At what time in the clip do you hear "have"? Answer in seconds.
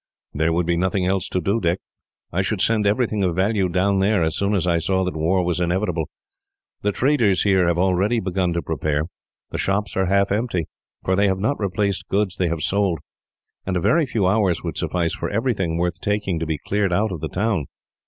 7.67-7.77, 11.27-11.37, 12.47-12.63